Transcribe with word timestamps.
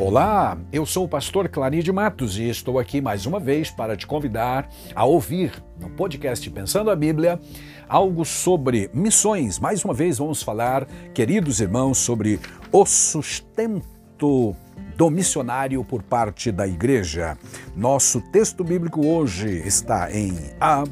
Olá, 0.00 0.56
eu 0.72 0.86
sou 0.86 1.06
o 1.06 1.08
pastor 1.08 1.48
Claride 1.48 1.90
Matos 1.90 2.38
e 2.38 2.48
estou 2.48 2.78
aqui 2.78 3.00
mais 3.00 3.26
uma 3.26 3.40
vez 3.40 3.68
para 3.68 3.96
te 3.96 4.06
convidar 4.06 4.70
a 4.94 5.04
ouvir 5.04 5.60
no 5.80 5.90
podcast 5.90 6.48
Pensando 6.50 6.88
a 6.88 6.94
Bíblia 6.94 7.40
algo 7.88 8.24
sobre 8.24 8.88
missões. 8.94 9.58
Mais 9.58 9.84
uma 9.84 9.92
vez 9.92 10.18
vamos 10.18 10.40
falar, 10.40 10.86
queridos 11.12 11.58
irmãos, 11.58 11.98
sobre 11.98 12.38
o 12.70 12.86
sustento 12.86 14.54
do 14.96 15.10
missionário 15.10 15.82
por 15.82 16.04
parte 16.04 16.52
da 16.52 16.64
igreja. 16.64 17.36
Nosso 17.74 18.20
texto 18.30 18.62
bíblico 18.62 19.04
hoje 19.04 19.48
está 19.66 20.12
em 20.12 20.32
A 20.60 20.84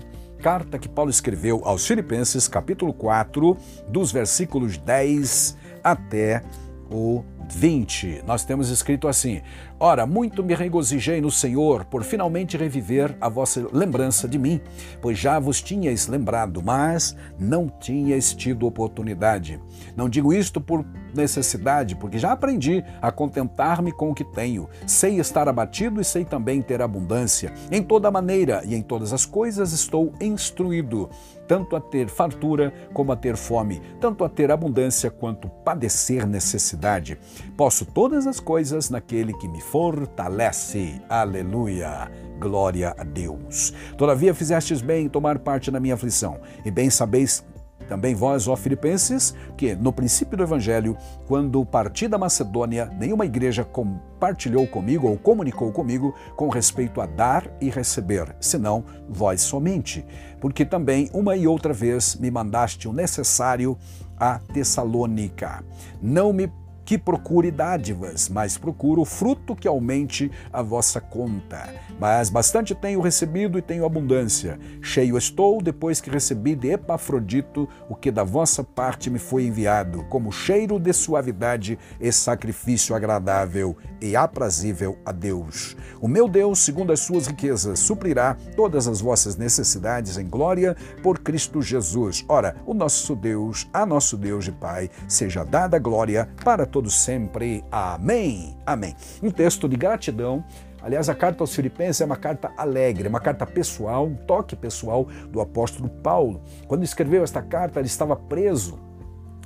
carta 0.43 0.81
que 0.81 0.89
Paulo 0.89 1.13
escreveu 1.13 1.63
aos 1.65 1.87
Filipenses, 1.87 2.49
capítulo 2.49 2.93
4, 2.93 3.57
dos 3.89 4.11
versículos 4.11 4.77
10 4.77 5.57
até 5.85 6.43
o 6.91 7.23
20, 7.49 8.23
nós 8.27 8.45
temos 8.45 8.69
escrito 8.71 9.09
assim: 9.09 9.43
Ora, 9.79 10.07
muito 10.07 10.43
me 10.43 10.55
regozijei 10.55 11.21
no 11.21 11.31
Senhor 11.31 11.85
por 11.85 12.03
finalmente 12.03 12.57
reviver 12.57 13.15
a 13.21 13.29
vossa 13.29 13.67
lembrança 13.71 14.27
de 14.27 14.39
mim, 14.39 14.59
pois 15.03 15.19
já 15.19 15.39
vos 15.39 15.61
tinhais 15.61 16.07
lembrado, 16.07 16.63
mas 16.65 17.15
não 17.39 17.69
tinhais 17.69 18.33
tido 18.33 18.67
oportunidade. 18.67 19.61
Não 19.95 20.09
digo 20.09 20.33
isto 20.33 20.63
por 20.63 20.83
necessidade, 21.15 21.95
porque 21.95 22.19
já 22.19 22.33
aprendi 22.33 22.83
a 23.03 23.13
contentar-me 23.13 23.93
com 23.93 24.11
o 24.11 24.15
que 24.15 24.25
tenho. 24.25 24.69
Sei 24.87 25.21
estar 25.21 25.47
abatido 25.49 26.01
e 26.01 26.05
sei 26.05 26.25
também 26.25 26.63
ter 26.63 26.81
abundância. 26.81 27.53
Em 27.71 27.83
toda 27.83 28.11
maneira 28.11 28.63
e 28.65 28.75
em 28.75 28.83
todas 28.83 29.13
as 29.13 29.27
coisas 29.27 29.73
estou 29.73 30.13
instruído, 30.21 31.11
tanto 31.47 31.77
a 31.77 31.81
ter 31.81 32.09
fartura 32.09 32.73
como 32.93 33.13
a 33.13 33.17
ter 33.17 33.37
fome, 33.37 33.81
tanto 34.01 34.25
a 34.25 34.29
ter 34.29 34.51
abundância 34.51 35.11
quanto 35.11 35.49
padecer 35.49 36.27
necessidade. 36.27 37.19
Posso 37.57 37.85
todas 37.85 38.27
as 38.27 38.41
coisas 38.41 38.91
naquele 38.91 39.33
que 39.35 39.49
me 39.49 39.61
fortalece. 39.71 41.01
Aleluia. 41.09 42.11
Glória 42.39 42.95
a 42.97 43.05
Deus. 43.05 43.73
Todavia 43.97 44.35
fizestes 44.35 44.81
bem 44.81 45.07
em 45.07 45.09
tomar 45.09 45.39
parte 45.39 45.71
na 45.71 45.81
minha 45.81 45.95
aflição, 45.95 46.39
e 46.65 46.71
bem 46.71 46.91
sabeis 46.91 47.45
também 47.89 48.15
vós, 48.15 48.49
ó 48.49 48.57
Filipenses, 48.57 49.35
que 49.57 49.75
no 49.77 49.93
princípio 49.93 50.37
do 50.37 50.43
Evangelho, 50.43 50.97
quando 51.27 51.65
parti 51.65 52.09
da 52.09 52.19
Macedônia, 52.19 52.91
nenhuma 52.99 53.25
igreja 53.25 53.65
compartilhou 53.65 54.67
comigo 54.67 55.07
ou 55.07 55.17
comunicou 55.17 55.71
comigo 55.71 56.13
com 56.35 56.49
respeito 56.49 57.01
a 57.01 57.07
dar 57.07 57.49
e 57.61 57.71
receber, 57.71 58.35
senão 58.41 58.85
vós 59.09 59.41
somente. 59.41 60.05
Porque 60.41 60.65
também 60.65 61.09
uma 61.13 61.37
e 61.37 61.47
outra 61.47 61.73
vez 61.73 62.17
me 62.17 62.31
mandaste 62.31 62.89
o 62.89 62.93
necessário 62.93 63.79
a 64.19 64.39
Tessalônica. 64.39 65.65
Não 66.03 66.33
me 66.33 66.51
que 66.87 66.97
procure 66.97 67.51
dádivas, 67.51 68.29
mas 68.29 68.57
procuro 68.57 69.03
o 69.03 69.05
fruto 69.05 69.57
que 69.57 69.67
aumente 69.67 70.31
a 70.53 70.63
vossa 70.63 71.01
conta. 71.01 71.69
Mas 71.99 72.31
bastante 72.31 72.77
tenho 72.77 73.01
recebido 73.01 73.59
e 73.59 73.63
tenho 73.63 73.85
abundância. 73.85 74.57
Cheio 74.81 75.19
estou 75.19 75.61
depois 75.61 76.01
que 76.01 76.09
recebi 76.09 76.55
de 76.55 76.71
Epafrodito 76.71 77.69
o 77.89 77.97
que 77.97 78.13
da 78.13 78.23
vossa 78.23 78.63
parte 78.63 79.11
me 79.11 79.19
foi 79.19 79.47
enviado, 79.47 80.05
como 80.05 80.31
cheiro 80.31 80.79
de 80.79 80.93
suavidade 80.93 81.77
e 82.01 82.13
sacrifício 82.13 82.95
agradável 82.95 83.77
e 84.01 84.15
aprazível 84.15 84.97
a 85.05 85.11
Deus. 85.11 85.77
O 86.01 86.07
meu 86.07 86.29
Deus, 86.29 86.61
segundo 86.61 86.93
as 86.93 87.01
suas 87.01 87.27
riquezas, 87.27 87.81
suprirá 87.81 88.37
todas 88.55 88.87
as 88.87 89.01
vossas 89.01 89.35
necessidades 89.35 90.19
em 90.19 90.29
glória 90.29 90.77
por 91.03 91.19
Cristo 91.19 91.61
Jesus. 91.61 92.25
Ora, 92.29 92.55
o 92.65 92.73
nosso 92.73 93.17
Deus, 93.17 93.69
a 93.73 93.85
nosso 93.85 94.17
Deus 94.17 94.47
e 94.47 94.53
Pai, 94.53 94.89
seja 95.09 95.43
dada 95.43 95.81
glória 95.81 96.29
para 96.45 96.65
todos 96.65 96.76
sempre. 96.91 97.65
Amém. 97.71 98.57
Amém. 98.65 98.95
Um 99.23 99.31
texto 99.31 99.69
de 99.69 99.77
gratidão. 99.77 100.45
Aliás, 100.83 101.09
a 101.09 101.15
carta 101.15 101.43
aos 101.43 101.55
Filipenses 101.55 102.01
é 102.01 102.05
uma 102.05 102.17
carta 102.17 102.53
alegre, 102.57 103.09
uma 103.09 103.19
carta 103.19 103.45
pessoal, 103.45 104.07
um 104.07 104.15
toque 104.15 104.55
pessoal 104.55 105.05
do 105.31 105.41
apóstolo 105.41 105.89
Paulo. 105.89 106.43
Quando 106.69 106.85
escreveu 106.85 107.25
esta 107.25 107.43
carta, 107.43 107.81
ele 107.81 107.89
estava 107.89 108.15
preso 108.15 108.79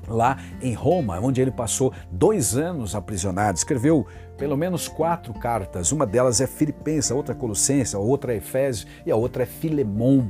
lá 0.06 0.38
em 0.60 0.75
Roma, 0.75 1.19
onde 1.21 1.41
ele 1.41 1.50
passou 1.50 1.93
dois 2.10 2.56
anos 2.56 2.94
aprisionado. 2.94 3.56
Escreveu 3.56 4.06
pelo 4.37 4.56
menos 4.56 4.88
quatro 4.88 5.32
cartas. 5.32 5.93
Uma 5.93 6.06
delas 6.06 6.41
é 6.41 6.47
Filipenses, 6.47 7.10
a 7.10 7.15
outra 7.15 7.34
é 7.34 7.38
Colossenses, 7.38 7.94
a 7.94 7.99
outra 7.99 8.34
é 8.34 8.37
Efésios 8.37 8.87
e 9.06 9.10
a 9.10 9.16
outra 9.16 9.44
é 9.44 9.47
Filemon 9.47 10.28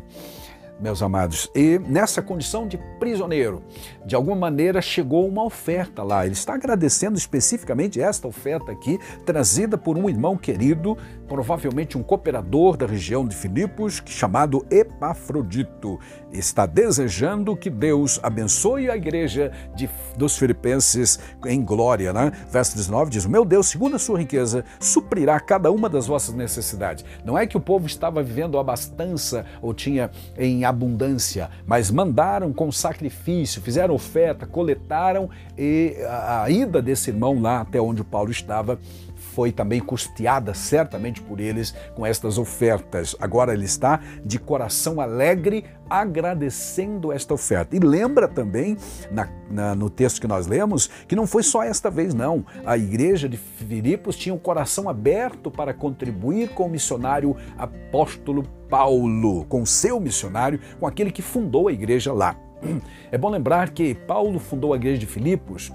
meus 0.80 1.02
amados. 1.02 1.50
E 1.54 1.78
nessa 1.78 2.22
condição 2.22 2.66
de 2.66 2.78
prisioneiro, 2.98 3.62
de 4.04 4.14
alguma 4.14 4.36
maneira 4.36 4.80
chegou 4.80 5.28
uma 5.28 5.44
oferta 5.44 6.02
lá. 6.02 6.24
Ele 6.24 6.34
está 6.34 6.54
agradecendo 6.54 7.18
especificamente 7.18 8.00
esta 8.00 8.26
oferta 8.26 8.72
aqui, 8.72 8.98
trazida 9.24 9.76
por 9.76 9.96
um 9.98 10.08
irmão 10.08 10.36
querido, 10.36 10.96
provavelmente 11.30 11.96
um 11.96 12.02
cooperador 12.02 12.76
da 12.76 12.86
região 12.86 13.24
de 13.24 13.36
Filipos, 13.36 14.02
chamado 14.04 14.66
Epafrodito. 14.68 15.96
Está 16.32 16.66
desejando 16.66 17.56
que 17.56 17.70
Deus 17.70 18.18
abençoe 18.20 18.90
a 18.90 18.96
igreja 18.96 19.52
de, 19.76 19.88
dos 20.16 20.36
filipenses 20.36 21.20
em 21.46 21.64
glória. 21.64 22.12
Né? 22.12 22.32
Verso 22.50 22.76
19 22.76 23.12
diz: 23.12 23.26
Meu 23.26 23.44
Deus, 23.44 23.68
segundo 23.68 23.94
a 23.94 23.98
sua 23.98 24.18
riqueza, 24.18 24.64
suprirá 24.80 25.38
cada 25.38 25.70
uma 25.70 25.88
das 25.88 26.08
vossas 26.08 26.34
necessidades. 26.34 27.04
Não 27.24 27.38
é 27.38 27.46
que 27.46 27.56
o 27.56 27.60
povo 27.60 27.86
estava 27.86 28.24
vivendo 28.24 28.58
abastança 28.58 29.46
ou 29.62 29.72
tinha 29.72 30.10
em 30.36 30.64
abundância, 30.64 31.48
mas 31.64 31.92
mandaram 31.92 32.52
com 32.52 32.72
sacrifício, 32.72 33.62
fizeram 33.62 33.94
oferta, 33.94 34.46
coletaram 34.46 35.30
e 35.56 35.96
a, 36.08 36.42
a 36.42 36.50
ida 36.50 36.82
desse 36.82 37.10
irmão 37.10 37.40
lá 37.40 37.60
até 37.60 37.80
onde 37.80 38.02
Paulo 38.02 38.32
estava 38.32 38.80
foi 39.20 39.52
também 39.52 39.80
custeada 39.80 40.52
certamente 40.54 41.19
por 41.20 41.40
eles 41.40 41.74
com 41.94 42.04
estas 42.04 42.38
ofertas. 42.38 43.14
Agora 43.20 43.52
ele 43.52 43.64
está 43.64 44.00
de 44.24 44.38
coração 44.38 45.00
alegre 45.00 45.64
agradecendo 45.88 47.12
esta 47.12 47.34
oferta. 47.34 47.74
E 47.74 47.80
lembra 47.80 48.28
também, 48.28 48.76
na, 49.10 49.28
na, 49.50 49.74
no 49.74 49.90
texto 49.90 50.20
que 50.20 50.28
nós 50.28 50.46
lemos, 50.46 50.88
que 51.08 51.16
não 51.16 51.26
foi 51.26 51.42
só 51.42 51.62
esta 51.62 51.90
vez, 51.90 52.14
não. 52.14 52.44
A 52.64 52.78
igreja 52.78 53.28
de 53.28 53.36
Filipos 53.36 54.16
tinha 54.16 54.32
o 54.32 54.36
um 54.36 54.40
coração 54.40 54.88
aberto 54.88 55.50
para 55.50 55.74
contribuir 55.74 56.50
com 56.50 56.66
o 56.66 56.70
missionário 56.70 57.36
apóstolo 57.58 58.44
Paulo, 58.68 59.44
com 59.46 59.66
seu 59.66 59.98
missionário, 59.98 60.60
com 60.78 60.86
aquele 60.86 61.10
que 61.10 61.22
fundou 61.22 61.68
a 61.68 61.72
igreja 61.72 62.12
lá. 62.12 62.36
É 63.12 63.18
bom 63.18 63.28
lembrar 63.28 63.70
que 63.70 63.92
Paulo 63.94 64.38
fundou 64.38 64.72
a 64.72 64.76
igreja 64.76 64.98
de 64.98 65.06
Filipos 65.06 65.72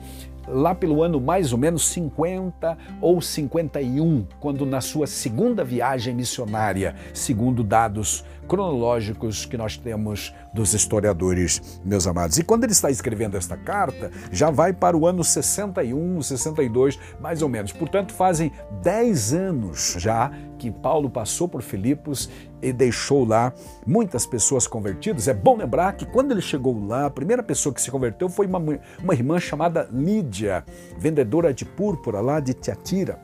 lá 0.47 0.73
pelo 0.75 1.01
ano 1.03 1.19
mais 1.19 1.51
ou 1.51 1.57
menos 1.57 1.88
50 1.88 2.78
ou 3.01 3.22
51, 3.22 4.25
quando 4.39 4.66
na 4.66 4.81
sua 4.81 5.07
segunda 5.07 5.63
viagem 5.63 6.13
missionária, 6.13 6.95
segundo 7.13 7.63
dados 7.63 8.23
cronológicos 8.47 9.45
que 9.45 9.57
nós 9.57 9.78
temos 9.78 10.33
dos 10.53 10.73
historiadores, 10.73 11.79
meus 11.83 12.07
amados. 12.07 12.38
E 12.38 12.44
quando 12.44 12.63
ele 12.63 12.73
está 12.73 12.89
escrevendo 12.89 13.38
esta 13.38 13.57
carta, 13.57 14.11
já 14.31 14.50
vai 14.50 14.73
para 14.73 14.95
o 14.95 15.06
ano 15.06 15.23
61, 15.23 16.22
62, 16.22 17.00
mais 17.19 17.41
ou 17.41 17.50
menos. 17.50 17.72
Portanto, 17.72 18.13
fazem 18.13 18.51
10 18.81 19.33
anos 19.33 19.95
já 19.97 20.31
que 20.57 20.72
Paulo 20.72 21.09
passou 21.09 21.47
por 21.47 21.61
Filipos 21.61 22.29
e 22.61 22.72
deixou 22.72 23.25
lá 23.25 23.53
muitas 23.85 24.25
pessoas 24.25 24.66
convertidas. 24.66 25.27
É 25.27 25.33
bom 25.33 25.57
lembrar 25.57 25.94
que 25.94 26.06
quando 26.06 26.31
ele 26.31 26.41
chegou 26.41 26.85
lá, 26.88 27.06
a 27.06 27.09
primeira 27.09 27.44
pessoa 27.44 27.73
que 27.73 27.81
se 27.81 27.91
converteu 27.91 28.29
foi 28.29 28.47
uma, 28.47 28.59
uma 29.03 29.13
irmã 29.13 29.39
chamada 29.39 29.88
Lídia, 29.91 30.66
vendedora 30.97 31.53
de 31.53 31.66
púrpura 31.66 32.22
lá 32.22 32.39
de 32.39 32.53
Tiatira. 32.53 33.19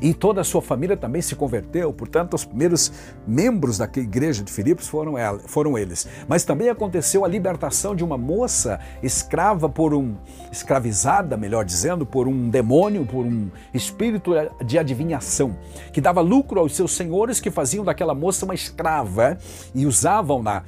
E 0.00 0.12
toda 0.12 0.40
a 0.40 0.44
sua 0.44 0.62
família 0.62 0.96
também 0.96 1.22
se 1.22 1.34
converteu, 1.34 1.92
portanto, 1.92 2.34
os 2.34 2.44
primeiros 2.44 2.92
membros 3.26 3.78
da 3.78 3.84
igreja 3.96 4.42
de 4.42 4.52
Filipos 4.52 4.88
foram, 4.88 5.16
ela, 5.16 5.38
foram 5.40 5.76
eles. 5.78 6.06
Mas 6.28 6.44
também 6.44 6.68
aconteceu 6.68 7.24
a 7.24 7.28
libertação 7.28 7.94
de 7.94 8.04
uma 8.04 8.18
moça 8.18 8.80
escrava 9.02 9.68
por 9.68 9.94
um, 9.94 10.14
escravizada, 10.50 11.36
melhor 11.36 11.64
dizendo, 11.64 12.04
por 12.06 12.28
um 12.28 12.48
demônio, 12.48 13.04
por 13.04 13.24
um 13.24 13.50
espírito 13.72 14.32
de 14.64 14.78
adivinhação, 14.78 15.56
que 15.92 16.00
dava 16.00 16.20
lucro 16.20 16.60
aos 16.60 16.74
seus 16.74 16.94
senhores 16.94 17.40
que 17.40 17.50
faziam 17.50 17.84
daquela 17.84 18.14
moça 18.14 18.44
uma 18.44 18.54
escrava 18.54 19.38
e 19.74 19.86
usavam-na, 19.86 20.62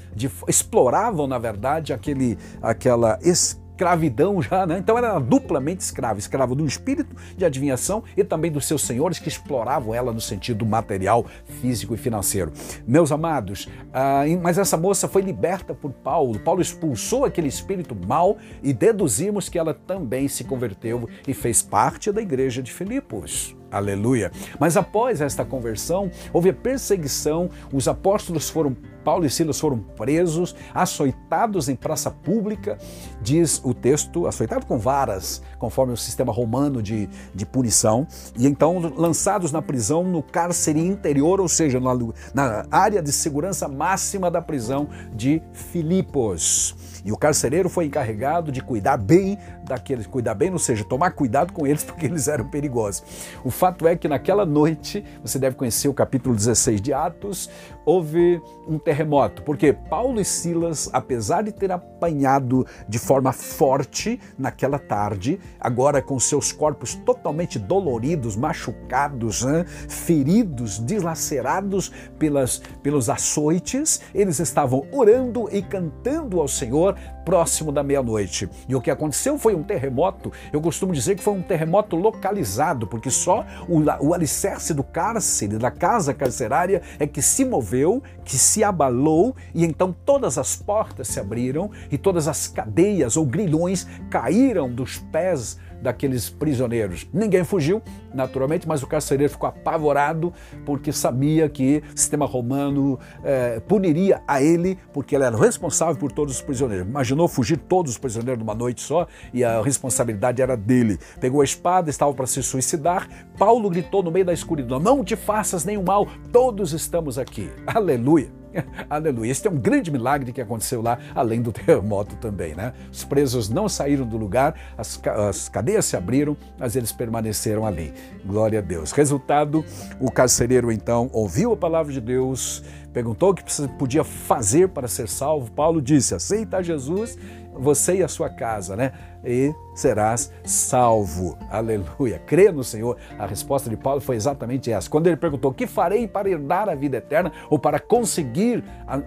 exploravam, 0.49 1.27
na 1.27 1.39
verdade, 1.39 1.93
aquele, 1.93 2.39
aquela 2.63 3.19
escrava 3.23 3.66
escravidão 3.77 4.41
já, 4.41 4.67
né? 4.67 4.79
Então 4.79 4.97
era 4.97 5.19
duplamente 5.19 5.83
escrava, 5.83 6.19
escrava 6.19 6.55
do 6.55 6.67
espírito 6.67 7.15
de 7.37 7.45
adivinhação 7.45 8.03
e 8.17 8.25
também 8.25 8.51
dos 8.51 8.67
seus 8.67 8.83
senhores 8.83 9.19
que 9.19 9.29
exploravam 9.29 9.95
ela 9.95 10.13
no 10.13 10.21
sentido 10.21 10.65
material, 10.65 11.27
físico 11.61 11.95
e 11.95 11.99
financeiro. 11.99 12.53
Meus 12.87 13.13
amados, 13.13 13.69
ah, 13.93 14.23
mas 14.43 14.57
essa 14.57 14.77
moça 14.77 15.07
foi 15.07 15.23
liberta 15.23 15.75
por 15.75 15.93
Paulo. 15.93 16.39
Paulo 16.39 16.63
expulsou 16.63 17.25
aquele 17.25 17.49
espírito 17.49 17.95
mal 17.95 18.39
e 18.63 18.73
deduzimos 18.73 19.49
que 19.49 19.59
ela 19.59 19.75
também 19.75 20.27
se 20.27 20.45
converteu 20.45 21.09
e 21.29 21.35
fez 21.35 21.61
parte 21.63 22.11
da 22.11 22.23
igreja 22.23 22.63
de 22.63 22.73
Filipos. 22.73 23.56
Aleluia. 23.71 24.31
Mas 24.59 24.77
após 24.77 25.21
esta 25.21 25.45
conversão, 25.45 26.11
houve 26.33 26.51
a 26.51 26.55
perseguição, 26.55 27.51
os 27.73 27.89
apóstolos 27.89 28.49
foram 28.49 28.77
Paulo 29.07 29.25
e 29.25 29.31
Silas 29.31 29.61
foram 29.61 29.79
presos, 29.79 30.53
açoitados 30.75 31.69
em 31.69 31.77
praça 31.77 32.11
pública, 32.11 32.77
diz 33.23 33.61
o 33.65 33.73
texto, 33.73 34.27
açoitado 34.27 34.67
com 34.67 34.81
varas, 34.81 35.41
conforme 35.61 35.93
o 35.93 35.97
sistema 35.97 36.33
romano 36.33 36.83
de, 36.83 37.09
de 37.33 37.47
punição, 37.47 38.05
e 38.37 38.49
então 38.49 38.81
lançados 38.97 39.53
na 39.53 39.63
prisão 39.63 40.03
no 40.03 40.25
cárcere 40.25 40.81
interior, 40.81 41.41
ou 41.41 41.47
seja, 41.47 41.79
na, 41.79 41.95
na 42.35 42.67
área 42.69 43.01
de 43.01 43.13
segurança 43.13 43.69
máxima 43.69 44.29
da 44.29 44.43
prisão 44.43 44.89
de 45.15 45.41
Filipos. 45.53 46.75
E 47.07 47.13
o 47.13 47.17
carcereiro 47.17 47.69
foi 47.69 47.85
encarregado 47.85 48.51
de 48.51 48.61
cuidar 48.61 48.97
bem 48.97 49.39
daqueles, 49.63 50.09
cuidar 50.09 50.35
bem, 50.35 50.51
ou 50.51 50.59
seja, 50.59 50.83
tomar 50.83 51.13
cuidado 51.13 51.53
com 51.53 51.65
eles 51.65 51.85
porque 51.87 52.07
eles 52.07 52.27
eram 52.27 52.49
perigosos. 52.51 53.05
O 53.45 53.51
fato 53.51 53.87
é 53.87 53.95
que 53.95 54.09
naquela 54.09 54.45
noite, 54.45 55.05
você 55.23 55.39
deve 55.39 55.55
conhecer 55.55 55.87
o 55.89 55.95
capítulo 55.95 56.35
16 56.35 56.81
de 56.81 56.93
Atos, 56.93 57.49
houve 57.85 58.43
um 58.67 58.77
terremoto, 58.77 59.45
porque 59.45 59.73
Paulo 59.73 60.21
e 60.21 60.25
Silas, 60.25 60.91
apesar 60.93 61.43
de 61.43 61.53
ter 61.53 61.71
apanhado 61.71 62.67
de 62.89 62.99
forma 62.99 63.31
forte 63.31 64.19
naquela 64.37 64.79
tarde, 64.79 65.39
agora 65.61 66.03
com 66.03 66.19
seus 66.19 66.51
corpos 66.51 66.97
totalmente 66.97 67.57
doloridos, 67.57 68.35
machucados, 68.35 69.43
hein, 69.43 69.65
feridos, 69.89 70.85
dilacerados 70.85 71.93
pelas, 72.19 72.61
pelos 72.83 73.09
açoites, 73.09 74.01
eles 74.13 74.41
estavam 74.41 74.85
orando 74.91 75.49
e 75.53 75.63
cantando 75.63 76.41
ao 76.41 76.49
Senhor 76.49 76.96
próximo 77.25 77.73
da 77.73 77.83
meia-noite. 77.83 78.49
E 78.69 78.75
o 78.75 78.81
que 78.81 78.91
aconteceu 78.91 79.37
foi 79.37 79.55
um 79.55 79.63
terremoto. 79.63 80.33
Eu 80.53 80.61
costumo 80.61 80.93
dizer 80.93 81.17
que 81.17 81.23
foi 81.23 81.35
um 81.35 81.43
terremoto 81.43 81.97
localizado, 81.97 82.87
porque 82.87 83.11
só 83.11 83.45
o, 83.69 83.81
o 84.01 84.15
alicerce 84.15 84.73
do 84.73 84.85
cárcere, 84.85 85.59
da 85.59 85.71
casa 85.71 86.15
carcerária, 86.15 86.83
é 86.99 87.07
que 87.07 87.21
se 87.21 87.45
moveu, 87.45 88.03
que 88.25 88.39
se 88.39 88.63
abalou, 88.63 89.35
e 89.55 89.65
então 89.65 89.95
todas 90.05 90.39
as 90.39 90.55
portas 90.55 91.09
se 91.09 91.19
abriram 91.19 91.71
e 91.91 91.99
todas 91.99 92.29
as 92.29 92.47
cadeias 92.47 93.17
ou 93.17 93.27
grilhões 93.27 93.87
caíram 94.09 94.71
dos 94.71 94.99
pés 94.99 95.59
daqueles 95.83 96.29
prisioneiros. 96.31 97.07
Ninguém 97.13 97.45
fugiu, 97.45 97.83
naturalmente, 98.15 98.67
mas 98.67 98.83
o 98.83 98.87
carcereiro 98.87 99.33
ficou 99.33 99.49
apavorado 99.49 100.33
porque 100.65 100.93
sabia 100.93 101.49
que 101.49 101.83
o 101.95 101.99
sistema 101.99 102.27
romano 102.27 102.99
eh, 103.25 103.61
puniria 103.67 104.23
a 104.27 104.43
ele 104.43 104.79
porque 104.93 105.15
ele 105.15 105.25
era 105.25 105.37
responsável 105.37 105.97
por 105.97 106.13
todos 106.13 106.37
os 106.37 106.43
prisioneiros. 106.43 106.87
Imaginou 106.87 107.29
fugir 107.29 107.59
todos 107.59 107.93
os 107.93 107.99
prisioneiros 107.99 108.39
numa 108.39 108.55
noite 108.55 108.81
só 108.81 109.07
e 109.33 109.45
a 109.45 109.61
responsabilidade 109.63 110.43
era 110.43 110.57
dele. 110.57 110.99
Pegou 111.21 111.41
a 111.41 111.45
espada, 111.45 111.91
estava 111.91 112.13
para 112.15 112.27
se 112.27 112.43
suicidar. 112.43 113.09
Paulo 113.39 113.69
gritou 113.71 114.03
no 114.03 114.11
meio 114.11 114.25
da 114.25 114.33
escuridão: 114.33 114.79
Não 114.79 115.05
te 115.05 115.17
faças 115.17 115.65
nenhum 115.65 115.83
mal, 115.83 116.07
todos 116.33 116.73
estamos 116.73 117.19
aqui. 117.19 117.51
Aleluia. 117.67 118.46
Aleluia. 118.89 119.31
Este 119.31 119.49
é 119.49 119.51
um 119.51 119.57
grande 119.57 119.91
milagre 119.91 120.33
que 120.33 120.41
aconteceu 120.41 120.83
lá, 120.83 120.99
além 121.15 121.43
do 121.43 121.53
terremoto 121.53 122.17
também, 122.17 122.55
né? 122.55 122.73
Os 122.91 123.05
presos 123.05 123.49
não 123.49 123.69
saíram 123.69 124.07
do 124.07 124.17
lugar, 124.17 124.55
as, 124.77 125.01
as 125.29 125.49
cadeias 125.49 125.85
se 125.85 125.97
abriram, 125.97 126.37
mas 126.59 126.77
eles 126.77 126.93
permaneceram 126.93 127.67
ali. 127.67 127.93
Glória 128.25 128.59
a 128.59 128.63
Deus. 128.63 128.93
Resultado, 128.93 129.65
o 130.01 130.11
carcereiro 130.11 130.71
então 130.73 131.11
ouviu 131.13 131.53
a 131.53 131.57
palavra 131.57 131.93
de 131.93 132.01
Deus, 132.01 132.63
perguntou 132.93 133.31
o 133.31 133.35
que 133.35 133.45
podia 133.79 134.05
fazer 134.05 134.69
para 134.69 134.89
ser 134.89 135.09
salvo. 135.09 135.51
Paulo 135.53 135.81
disse: 135.81 136.15
aceita 136.15 136.63
Jesus 136.63 137.19
você 137.59 137.97
e 137.97 138.03
a 138.03 138.09
sua 138.09 138.29
casa, 138.29 138.77
né? 138.77 138.93
E 139.25 139.55
serás 139.75 140.33
salvo. 140.45 141.37
Aleluia. 141.51 142.19
Crê 142.19 142.51
no 142.53 142.63
Senhor. 142.63 142.97
A 143.19 143.27
resposta 143.27 143.69
de 143.69 143.77
Paulo 143.77 144.01
foi 144.01 144.17
exatamente 144.17 144.71
essa. 144.71 144.89
Quando 144.89 145.07
ele 145.07 145.17
perguntou: 145.17 145.53
"Que 145.53 145.67
farei 145.67 146.07
para 146.07 146.29
herdar 146.29 146.69
a 146.69 146.75
vida 146.75 146.99
eterna 146.99 147.33
ou 147.51 147.59
para 147.59 147.79
conseguir 147.79 148.63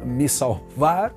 me 0.06 0.28
salvar?" 0.28 1.14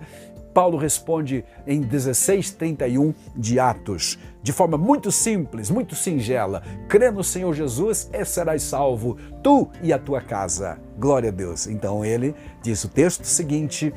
Paulo 0.53 0.77
responde 0.77 1.45
em 1.67 1.81
16:31 1.81 3.15
de 3.35 3.59
Atos, 3.59 4.19
de 4.43 4.53
forma 4.53 4.77
muito 4.77 5.11
simples, 5.11 5.71
muito 5.71 5.95
singela: 5.95 6.63
crê 6.89 7.11
no 7.11 7.25
Senhor 7.25 7.55
Jesus 7.55 8.11
e 8.13 8.25
serás 8.25 8.63
salvo, 8.63 9.17
tu 9.43 9.71
e 9.83 9.93
a 9.93 9.99
tua 9.99 10.21
casa. 10.21 10.79
Glória 10.99 11.31
a 11.31 11.33
Deus. 11.33 11.67
Então 11.67 12.05
ele 12.05 12.35
diz 12.63 12.85
o 12.85 12.89
texto 12.89 13.25
seguinte: 13.25 13.93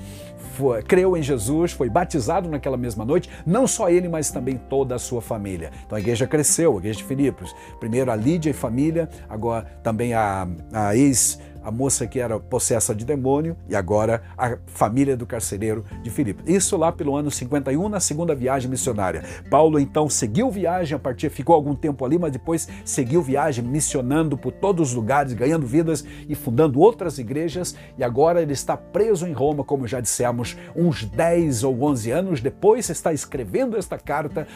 foi, 0.56 0.82
creu 0.82 1.16
em 1.16 1.22
Jesus, 1.22 1.72
foi 1.72 1.90
batizado 1.90 2.50
naquela 2.50 2.78
mesma 2.78 3.06
noite, 3.06 3.30
não 3.46 3.68
só 3.68 3.90
ele, 3.90 4.08
mas 4.08 4.32
também 4.32 4.58
toda 4.58 4.96
a 4.96 5.00
sua 5.00 5.22
família. 5.22 5.72
Então 5.86 5.98
a 5.98 6.02
igreja 6.02 6.26
cresceu, 6.26 6.76
a 6.76 6.78
igreja 6.78 6.98
de 7.00 7.04
Filipos. 7.04 7.56
Primeiro 7.80 8.12
a 8.12 8.16
Lídia 8.16 8.50
e 8.50 8.54
família, 8.54 9.10
agora 9.30 9.66
também 9.84 10.14
a, 10.14 10.48
a 10.72 10.96
ex 10.96 11.40
a 11.66 11.72
moça 11.72 12.06
que 12.06 12.20
era 12.20 12.40
possessa 12.40 12.94
de 12.94 13.04
demônio 13.04 13.58
e 13.68 13.76
agora 13.76 14.22
a 14.38 14.56
família 14.68 15.18
do 15.18 15.26
carcereiro 15.26 15.84
de 16.04 16.12
Filipe. 16.12 16.44
Isso 16.46 16.78
lá 16.78 16.92
pelo 16.92 17.16
ano 17.16 17.32
51, 17.32 17.90
na 17.90 18.00
segunda 18.00 18.36
viagem 18.36 18.70
missionária. 18.70 19.24
Paulo 19.50 19.80
então 19.80 20.08
seguiu 20.08 20.52
viagem, 20.52 20.96
a 20.96 21.00
partir 21.00 21.32
ficou 21.32 21.56
algum 21.56 21.74
tempo 21.74 22.06
ali, 22.06 22.20
mas 22.20 22.32
depois 22.32 22.70
seguiu 22.86 23.20
viagem 23.24 23.66
missionando 23.66 24.38
por 24.38 24.52
todos 24.52 24.90
os 24.90 24.96
lugares, 24.96 25.34
ganhando 25.34 25.66
vidas 25.66 26.06
e 26.30 26.36
fundando 26.36 26.80
outras 26.80 27.18
igrejas, 27.18 27.76
e 27.98 28.04
agora 28.04 28.44
ele 28.44 28.54
está 28.54 28.78
preso 28.78 29.28
em 29.28 29.34
Roma, 29.34 29.64
como 29.64 29.88
já 29.88 30.00
dissemos, 30.00 30.56
uns 30.76 31.04
10 31.04 31.64
ou 31.64 31.82
11 31.82 32.12
anos 32.12 32.42
depois, 32.42 32.88
está 32.90 33.12
escrevendo 33.12 33.76
esta 33.76 33.98
carta, 33.98 34.48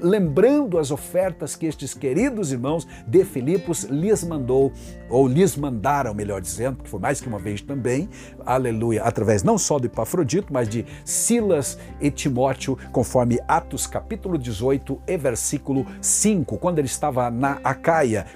lembrando 0.00 0.78
as 0.78 0.90
ofertas 0.90 1.54
que 1.56 1.66
estes 1.66 1.92
queridos 1.92 2.52
irmãos 2.52 2.86
de 3.06 3.22
Filipos 3.22 3.84
lhes 3.84 4.24
mandou 4.24 4.72
ou 5.10 5.28
lhes 5.28 5.56
mandaram, 5.56 6.14
melhor 6.14 6.40
dizendo, 6.40 6.53
dizendo, 6.54 6.82
que 6.82 6.88
foi 6.88 7.00
mais 7.00 7.20
que 7.20 7.28
uma 7.28 7.38
vez 7.38 7.60
também, 7.60 8.08
aleluia, 8.46 9.02
através 9.02 9.42
não 9.42 9.58
só 9.58 9.78
de 9.78 9.86
Epafrodito, 9.86 10.52
mas 10.52 10.68
de 10.68 10.86
Silas 11.04 11.78
e 12.00 12.10
Timóteo, 12.10 12.78
conforme 12.92 13.38
Atos 13.46 13.86
capítulo 13.86 14.38
18 14.38 15.00
e 15.06 15.16
versículo 15.16 15.86
5, 16.00 16.56
quando 16.58 16.78
ele 16.78 16.86
estava 16.86 17.30
na 17.30 17.58
Acaia, 17.64 18.26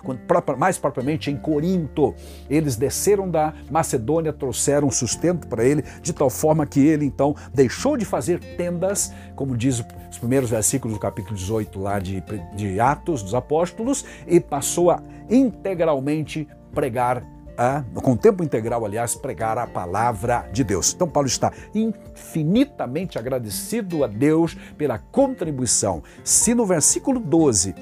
mais 0.58 0.78
propriamente 0.78 1.30
em 1.30 1.36
Corinto. 1.36 2.14
Eles 2.50 2.76
desceram 2.76 3.30
da 3.30 3.54
Macedônia, 3.70 4.32
trouxeram 4.32 4.90
sustento 4.90 5.46
para 5.46 5.64
ele, 5.64 5.84
de 6.02 6.12
tal 6.12 6.30
forma 6.30 6.66
que 6.66 6.80
ele 6.80 7.04
então 7.04 7.34
deixou 7.54 7.96
de 7.96 8.04
fazer 8.04 8.40
tendas, 8.56 9.12
como 9.34 9.56
diz 9.56 9.84
os 10.10 10.18
primeiros 10.18 10.50
versículos 10.50 10.94
do 10.96 11.00
capítulo 11.00 11.36
18 11.36 11.78
lá 11.80 11.98
de, 11.98 12.22
de 12.54 12.80
Atos 12.80 13.22
dos 13.22 13.34
Apóstolos, 13.34 14.04
e 14.26 14.40
passou 14.40 14.90
a 14.90 15.02
integralmente 15.30 16.48
pregar 16.72 17.22
a, 17.58 17.82
com 17.94 18.16
tempo 18.16 18.44
integral, 18.44 18.86
aliás, 18.86 19.16
pregar 19.16 19.58
a 19.58 19.66
palavra 19.66 20.48
de 20.52 20.62
Deus. 20.62 20.94
Então, 20.94 21.08
Paulo 21.08 21.26
está 21.26 21.52
infinitamente 21.74 23.18
agradecido 23.18 24.04
a 24.04 24.06
Deus 24.06 24.56
pela 24.78 24.98
contribuição. 24.98 26.02
Se 26.22 26.54
no 26.54 26.64
versículo 26.64 27.18
12 27.18 27.74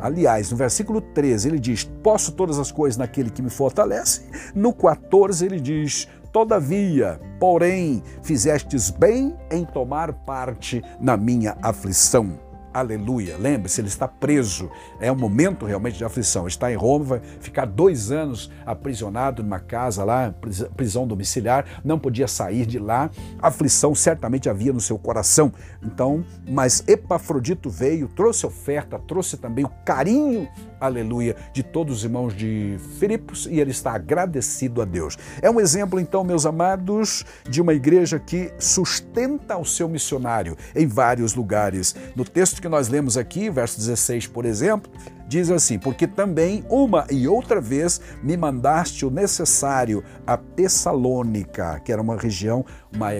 Aliás, 0.00 0.50
no 0.50 0.56
versículo 0.56 1.00
13 1.00 1.48
ele 1.48 1.58
diz: 1.58 1.82
Posso 2.02 2.32
todas 2.32 2.58
as 2.58 2.70
coisas 2.70 2.96
naquele 2.96 3.30
que 3.30 3.42
me 3.42 3.50
fortalece. 3.50 4.22
No 4.54 4.72
14 4.72 5.44
ele 5.44 5.60
diz: 5.60 6.06
Todavia, 6.32 7.20
porém, 7.40 8.02
fizestes 8.22 8.90
bem 8.90 9.34
em 9.50 9.64
tomar 9.64 10.12
parte 10.12 10.82
na 11.00 11.16
minha 11.16 11.56
aflição. 11.62 12.47
Aleluia. 12.72 13.36
Lembre-se, 13.38 13.80
ele 13.80 13.88
está 13.88 14.06
preso. 14.06 14.70
É 15.00 15.10
um 15.10 15.16
momento 15.16 15.64
realmente 15.64 15.98
de 15.98 16.04
aflição. 16.04 16.46
Está 16.46 16.70
em 16.70 16.76
Roma, 16.76 17.04
vai 17.04 17.20
ficar 17.40 17.64
dois 17.64 18.10
anos 18.10 18.50
aprisionado 18.64 19.42
numa 19.42 19.58
casa 19.58 20.04
lá, 20.04 20.34
prisão 20.76 21.06
domiciliar, 21.06 21.64
não 21.84 21.98
podia 21.98 22.28
sair 22.28 22.66
de 22.66 22.78
lá. 22.78 23.10
Aflição 23.40 23.94
certamente 23.94 24.48
havia 24.48 24.72
no 24.72 24.80
seu 24.80 24.98
coração. 24.98 25.52
Então, 25.82 26.24
mas 26.48 26.84
Epafrodito 26.86 27.70
veio, 27.70 28.08
trouxe 28.08 28.46
oferta, 28.46 28.98
trouxe 28.98 29.36
também 29.36 29.64
o 29.64 29.70
carinho, 29.84 30.48
aleluia, 30.80 31.36
de 31.52 31.62
todos 31.62 31.98
os 31.98 32.04
irmãos 32.04 32.34
de 32.34 32.76
Filipos 32.98 33.46
e 33.46 33.60
ele 33.60 33.70
está 33.70 33.92
agradecido 33.92 34.82
a 34.82 34.84
Deus. 34.84 35.16
É 35.42 35.50
um 35.50 35.60
exemplo, 35.60 35.98
então, 36.00 36.24
meus 36.24 36.46
amados, 36.46 37.24
de 37.48 37.60
uma 37.60 37.74
igreja 37.74 38.18
que 38.18 38.52
sustenta 38.58 39.56
o 39.56 39.64
seu 39.64 39.88
missionário 39.88 40.56
em 40.74 40.86
vários 40.86 41.34
lugares. 41.34 41.94
No 42.14 42.24
texto 42.24 42.60
que 42.60 42.68
nós 42.68 42.88
lemos 42.88 43.16
aqui, 43.16 43.50
verso 43.50 43.78
16, 43.78 44.26
por 44.26 44.44
exemplo, 44.44 44.90
diz 45.28 45.50
assim: 45.50 45.78
Porque 45.78 46.06
também 46.06 46.64
uma 46.68 47.06
e 47.10 47.28
outra 47.28 47.60
vez 47.60 48.00
me 48.22 48.36
mandaste 48.36 49.04
o 49.04 49.10
necessário 49.10 50.02
a 50.26 50.36
Tessalônica, 50.36 51.80
que 51.84 51.92
era 51.92 52.00
uma 52.00 52.16
região, 52.16 52.64
uma 52.94 53.10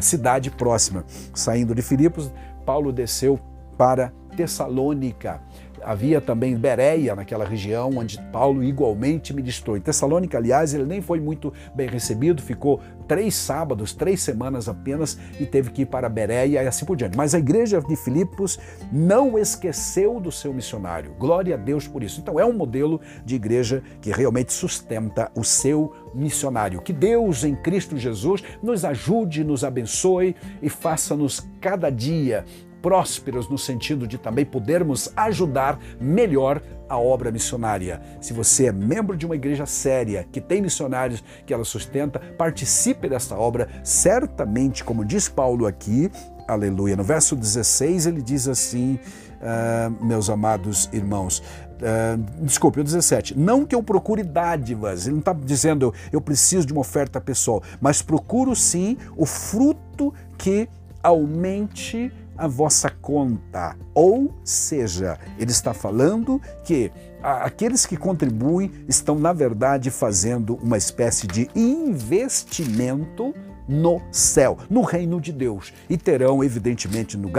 cidade 0.00 0.50
próxima. 0.50 1.04
Saindo 1.34 1.74
de 1.74 1.82
Filipos, 1.82 2.32
Paulo 2.64 2.92
desceu 2.92 3.40
para 3.78 4.12
Tessalônica. 4.36 5.40
Havia 5.86 6.20
também 6.20 6.56
Bereia, 6.56 7.14
naquela 7.14 7.44
região 7.44 7.90
onde 7.96 8.20
Paulo 8.32 8.64
igualmente 8.64 9.32
ministrou. 9.32 9.76
Em 9.76 9.80
Tessalônica, 9.80 10.36
aliás, 10.36 10.74
ele 10.74 10.84
nem 10.84 11.00
foi 11.00 11.20
muito 11.20 11.52
bem 11.74 11.88
recebido, 11.88 12.42
ficou 12.42 12.80
três 13.06 13.36
sábados, 13.36 13.92
três 13.92 14.20
semanas 14.20 14.68
apenas 14.68 15.16
e 15.38 15.46
teve 15.46 15.70
que 15.70 15.82
ir 15.82 15.86
para 15.86 16.08
Bereia 16.08 16.60
e 16.60 16.66
assim 16.66 16.84
por 16.84 16.96
diante. 16.96 17.16
Mas 17.16 17.36
a 17.36 17.38
igreja 17.38 17.80
de 17.80 17.94
Filipos 17.94 18.58
não 18.90 19.38
esqueceu 19.38 20.18
do 20.18 20.32
seu 20.32 20.52
missionário. 20.52 21.14
Glória 21.18 21.54
a 21.54 21.58
Deus 21.58 21.86
por 21.86 22.02
isso. 22.02 22.20
Então 22.20 22.40
é 22.40 22.44
um 22.44 22.52
modelo 22.52 23.00
de 23.24 23.36
igreja 23.36 23.80
que 24.00 24.10
realmente 24.10 24.52
sustenta 24.52 25.30
o 25.36 25.44
seu 25.44 25.94
missionário. 26.12 26.80
Que 26.80 26.92
Deus 26.92 27.44
em 27.44 27.54
Cristo 27.54 27.96
Jesus 27.96 28.42
nos 28.60 28.84
ajude, 28.84 29.44
nos 29.44 29.62
abençoe 29.62 30.34
e 30.60 30.68
faça-nos 30.68 31.46
cada 31.60 31.90
dia 31.90 32.44
prósperos 32.86 33.48
no 33.48 33.58
sentido 33.58 34.06
de 34.06 34.16
também 34.16 34.44
podermos 34.44 35.10
ajudar 35.16 35.76
melhor 36.00 36.62
a 36.88 36.96
obra 36.96 37.32
missionária. 37.32 38.00
Se 38.20 38.32
você 38.32 38.66
é 38.66 38.72
membro 38.72 39.16
de 39.16 39.26
uma 39.26 39.34
igreja 39.34 39.66
séria, 39.66 40.24
que 40.30 40.40
tem 40.40 40.62
missionários 40.62 41.20
que 41.44 41.52
ela 41.52 41.64
sustenta, 41.64 42.20
participe 42.38 43.08
dessa 43.08 43.36
obra. 43.36 43.68
Certamente, 43.82 44.84
como 44.84 45.04
diz 45.04 45.28
Paulo 45.28 45.66
aqui, 45.66 46.08
aleluia, 46.46 46.94
no 46.94 47.02
verso 47.02 47.34
16 47.34 48.06
ele 48.06 48.22
diz 48.22 48.46
assim, 48.46 49.00
uh, 49.40 50.04
meus 50.04 50.30
amados 50.30 50.88
irmãos, 50.92 51.42
Uh, 51.76 52.16
desculpe, 52.40 52.80
o 52.80 52.82
17. 52.82 53.38
Não 53.38 53.66
que 53.66 53.74
eu 53.74 53.82
procure 53.82 54.22
dádivas, 54.22 55.04
ele 55.04 55.12
não 55.12 55.20
está 55.20 55.34
dizendo 55.34 55.92
eu 56.10 56.22
preciso 56.22 56.66
de 56.66 56.72
uma 56.72 56.80
oferta 56.80 57.20
pessoal, 57.20 57.62
mas 57.82 58.00
procuro 58.00 58.56
sim 58.56 58.96
o 59.14 59.26
fruto 59.26 60.14
que 60.38 60.70
aumente 61.02 62.10
a 62.36 62.46
vossa 62.46 62.90
conta. 62.90 63.76
Ou 63.94 64.34
seja, 64.44 65.18
ele 65.38 65.50
está 65.50 65.72
falando 65.72 66.40
que 66.64 66.90
aqueles 67.22 67.86
que 67.86 67.96
contribuem 67.96 68.70
estão, 68.88 69.18
na 69.18 69.32
verdade, 69.32 69.90
fazendo 69.90 70.56
uma 70.56 70.76
espécie 70.76 71.26
de 71.26 71.48
investimento 71.54 73.34
no 73.68 74.00
céu, 74.12 74.56
no 74.70 74.82
reino 74.82 75.20
de 75.20 75.32
Deus, 75.32 75.72
e 75.90 75.96
terão, 75.96 76.44
evidentemente, 76.44 77.16
no, 77.16 77.30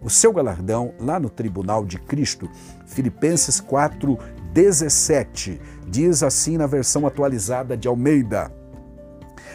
o 0.00 0.08
seu 0.08 0.32
galardão 0.32 0.94
lá 0.98 1.20
no 1.20 1.28
tribunal 1.28 1.84
de 1.84 1.98
Cristo. 1.98 2.48
Filipenses 2.86 3.60
4, 3.60 4.18
17 4.52 5.60
diz 5.86 6.22
assim 6.22 6.56
na 6.56 6.66
versão 6.66 7.06
atualizada 7.06 7.76
de 7.76 7.86
Almeida. 7.86 8.50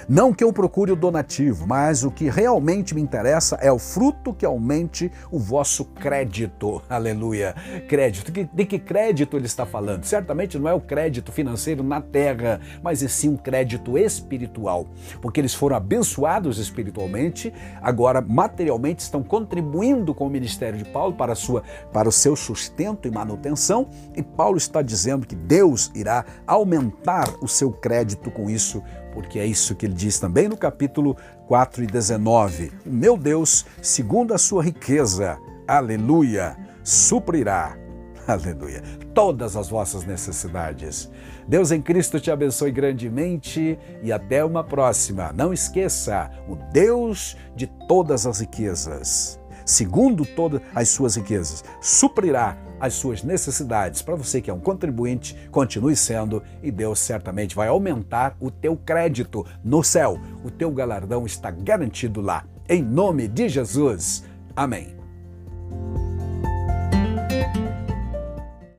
Não 0.10 0.34
que 0.34 0.44
eu 0.44 0.52
procure 0.52 0.92
o 0.92 0.96
donativo, 0.96 1.68
mas 1.68 2.04
o 2.04 2.10
que 2.10 2.32
realmente 2.32 2.96
me 2.96 3.02
interessa 3.02 3.58
é 3.58 3.72
o 3.72 3.78
fruto 3.78 4.34
que 4.34 4.44
aumente 4.44 5.12
o 5.30 5.38
vosso 5.38 5.86
crédito. 5.86 6.82
Aleluia. 6.90 7.54
Crédito. 7.88 8.32
De 8.32 8.66
que 8.66 8.80
crédito 8.80 9.38
ele 9.38 9.46
está 9.46 9.68
falando? 9.68 10.06
Certamente 10.06 10.58
não 10.58 10.68
é 10.68 10.74
o 10.74 10.82
crédito 10.82 11.32
financeiro 11.32 11.84
na 11.84 12.02
terra, 12.02 12.60
mas 12.82 13.04
e 13.04 13.08
sim 13.08 13.30
um 13.30 13.38
crédito 13.38 14.00
espiritual. 14.00 14.88
Porque 15.22 15.40
eles 15.40 15.54
foram 15.54 15.76
abençoados 15.76 16.58
espiritualmente, 16.58 17.54
agora 17.80 18.20
materialmente 18.20 19.04
estão 19.04 19.22
contribuindo 19.22 20.16
com 20.16 20.26
o 20.26 20.30
ministério 20.32 20.80
de 20.80 20.86
Paulo 20.86 21.14
para, 21.14 21.36
sua, 21.36 21.62
para 21.94 22.10
o 22.10 22.12
seu 22.12 22.36
sustento 22.36 23.08
e 23.08 23.12
manutenção. 23.12 23.88
E 24.16 24.24
Paulo 24.24 24.58
está 24.58 24.82
dizendo 24.82 25.28
que 25.28 25.36
Deus 25.36 25.92
irá 25.94 26.26
aumentar 26.48 27.30
o 27.44 27.48
seu 27.48 27.72
crédito 27.72 28.32
com 28.32 28.50
isso 28.50 28.82
porque 29.14 29.40
é 29.40 29.46
isso 29.46 29.76
que 29.76 29.86
ele 29.86 29.94
diz 29.94 30.20
também 30.20 30.48
no 30.48 30.58
capítulo 30.58 31.16
4 31.48 31.84
e 31.84 31.88
19. 31.88 32.72
Meu 32.86 33.18
Deus, 33.18 33.66
segundo 33.82 34.34
a 34.34 34.38
sua 34.38 34.64
riqueza, 34.64 35.40
aleluia, 35.68 36.58
suprirá, 36.84 37.78
aleluia, 38.28 38.82
todas 39.14 39.56
as 39.56 39.70
vossas 39.70 40.06
necessidades. 40.06 41.10
Deus 41.48 41.72
em 41.72 41.82
Cristo 41.82 42.20
te 42.20 42.30
abençoe 42.30 42.72
grandemente 42.72 43.80
e 44.04 44.12
até 44.12 44.46
uma 44.46 44.64
próxima. 44.64 45.34
Não 45.34 45.52
esqueça, 45.52 46.30
o 46.48 46.56
Deus 46.72 47.36
de 47.56 47.66
todas 47.88 48.28
as 48.28 48.40
riquezas, 48.40 49.39
segundo 49.70 50.26
todas 50.26 50.62
as 50.74 50.90
suas 50.90 51.16
riquezas, 51.16 51.64
suprirá 51.80 52.58
as 52.80 52.96
suas 52.96 53.24
necessidades. 53.24 54.02
Para 54.02 54.16
você 54.16 54.42
que 54.42 54.50
é 54.50 54.54
um 54.54 54.60
contribuinte, 54.60 55.36
continue 55.52 55.96
sendo 55.96 56.42
e 56.64 56.72
Deus 56.72 57.00
certamente 57.00 57.56
vai 57.56 57.68
aumentar 57.68 58.36
o 58.40 58.50
teu 58.50 58.76
crédito 58.76 59.46
no 59.64 59.84
céu. 59.84 60.20
O 60.44 60.50
teu 60.50 60.72
galardão 60.72 61.26
está 61.26 61.52
garantido 61.52 62.20
lá. 62.20 62.46
Em 62.68 62.82
nome 62.82 63.28
de 63.28 63.48
Jesus. 63.48 64.24
Amém. 64.56 64.98